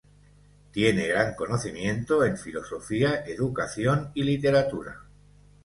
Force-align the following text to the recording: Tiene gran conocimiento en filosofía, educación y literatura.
Tiene 0.71 1.07
gran 1.09 1.35
conocimiento 1.35 2.25
en 2.25 2.35
filosofía, 2.35 3.23
educación 3.23 4.09
y 4.15 4.23
literatura. 4.23 4.99